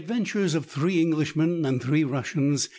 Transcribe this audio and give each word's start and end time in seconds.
—[Page 0.01 0.31
74.] 0.33 0.61
THREE 0.63 0.99
ENGLISHMEN 0.99 1.63
AND 1.63 1.79
THREE 1.79 2.03
RUSSIANS. 2.05 2.69